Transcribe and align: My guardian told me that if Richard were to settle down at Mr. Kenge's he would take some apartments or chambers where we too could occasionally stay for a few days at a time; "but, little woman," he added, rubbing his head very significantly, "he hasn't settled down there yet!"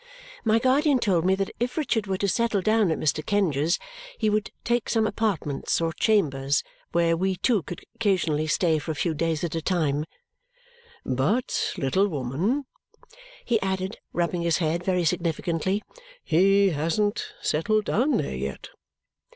My 0.43 0.57
guardian 0.57 0.97
told 0.97 1.25
me 1.25 1.35
that 1.35 1.51
if 1.59 1.77
Richard 1.77 2.07
were 2.07 2.17
to 2.17 2.27
settle 2.27 2.63
down 2.63 2.89
at 2.89 2.97
Mr. 2.97 3.23
Kenge's 3.23 3.77
he 4.17 4.31
would 4.31 4.49
take 4.63 4.89
some 4.89 5.05
apartments 5.05 5.79
or 5.79 5.93
chambers 5.93 6.63
where 6.91 7.15
we 7.15 7.35
too 7.35 7.61
could 7.61 7.81
occasionally 7.93 8.47
stay 8.47 8.79
for 8.79 8.89
a 8.89 8.95
few 8.95 9.13
days 9.13 9.43
at 9.43 9.53
a 9.53 9.61
time; 9.61 10.05
"but, 11.05 11.73
little 11.77 12.07
woman," 12.07 12.65
he 13.45 13.61
added, 13.61 13.99
rubbing 14.11 14.41
his 14.41 14.57
head 14.57 14.83
very 14.83 15.05
significantly, 15.05 15.83
"he 16.23 16.69
hasn't 16.71 17.25
settled 17.39 17.85
down 17.85 18.17
there 18.17 18.35
yet!" 18.35 18.69